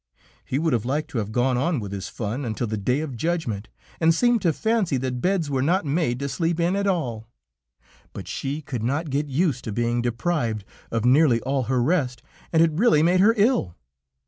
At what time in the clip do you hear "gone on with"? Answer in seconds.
1.31-1.91